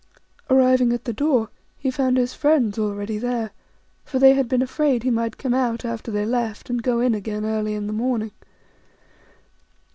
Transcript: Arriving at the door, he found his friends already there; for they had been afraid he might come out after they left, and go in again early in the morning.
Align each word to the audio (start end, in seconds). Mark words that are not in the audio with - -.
Arriving 0.49 0.91
at 0.93 1.05
the 1.05 1.13
door, 1.13 1.49
he 1.77 1.91
found 1.91 2.17
his 2.17 2.33
friends 2.33 2.79
already 2.79 3.19
there; 3.19 3.51
for 4.03 4.17
they 4.17 4.33
had 4.33 4.49
been 4.49 4.63
afraid 4.63 5.03
he 5.03 5.11
might 5.11 5.37
come 5.37 5.53
out 5.53 5.85
after 5.85 6.09
they 6.09 6.25
left, 6.25 6.71
and 6.71 6.81
go 6.81 6.99
in 6.99 7.13
again 7.13 7.45
early 7.45 7.75
in 7.75 7.85
the 7.85 7.93
morning. 7.93 8.31